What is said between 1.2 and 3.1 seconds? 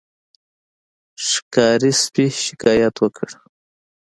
ښکاري سپي شکایت